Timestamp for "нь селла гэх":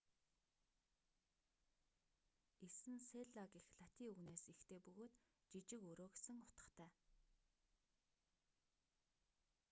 2.91-3.67